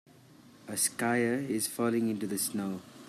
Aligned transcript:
A 0.67 0.71
skier 0.75 1.47
is 1.47 1.67
falling 1.67 2.09
into 2.09 2.25
the 2.25 2.39
snow. 2.39 2.81